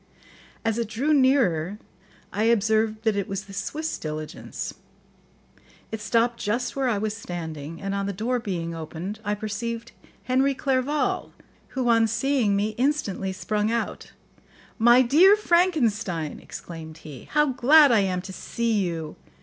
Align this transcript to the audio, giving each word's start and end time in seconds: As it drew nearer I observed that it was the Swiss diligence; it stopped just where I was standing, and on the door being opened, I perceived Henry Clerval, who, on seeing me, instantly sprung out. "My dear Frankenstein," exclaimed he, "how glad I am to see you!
As 0.65 0.79
it 0.79 0.87
drew 0.87 1.13
nearer 1.13 1.77
I 2.33 2.45
observed 2.45 3.03
that 3.03 3.15
it 3.15 3.27
was 3.27 3.43
the 3.45 3.53
Swiss 3.53 3.99
diligence; 3.99 4.73
it 5.91 6.01
stopped 6.01 6.39
just 6.39 6.75
where 6.75 6.89
I 6.89 6.97
was 6.97 7.15
standing, 7.15 7.79
and 7.79 7.93
on 7.93 8.07
the 8.07 8.11
door 8.11 8.39
being 8.39 8.73
opened, 8.73 9.19
I 9.23 9.35
perceived 9.35 9.91
Henry 10.23 10.55
Clerval, 10.55 11.33
who, 11.77 11.87
on 11.87 12.07
seeing 12.07 12.55
me, 12.55 12.69
instantly 12.79 13.31
sprung 13.31 13.69
out. 13.71 14.11
"My 14.79 15.03
dear 15.03 15.35
Frankenstein," 15.35 16.39
exclaimed 16.39 16.97
he, 17.05 17.25
"how 17.33 17.51
glad 17.53 17.91
I 17.91 17.99
am 17.99 18.23
to 18.23 18.33
see 18.33 18.81
you! 18.83 19.17